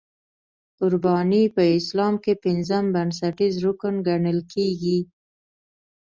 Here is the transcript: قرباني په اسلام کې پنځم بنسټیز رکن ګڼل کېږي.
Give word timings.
قرباني 0.77 1.43
په 1.55 1.63
اسلام 1.77 2.13
کې 2.23 2.33
پنځم 2.45 2.85
بنسټیز 2.95 3.55
رکن 3.65 3.95
ګڼل 4.07 4.39
کېږي. 4.53 4.99